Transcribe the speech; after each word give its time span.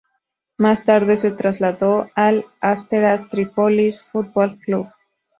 Más 0.57 0.83
tarde, 0.83 1.15
se 1.15 1.29
trasladó 1.31 2.09
al 2.15 2.47
Asteras 2.59 3.29
Tripolis 3.29 4.01
Football 4.01 4.57
Club. 4.57 4.89